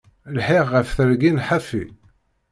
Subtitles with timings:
[0.35, 1.83] Lḥiɣ ɣef tergin ḥafi.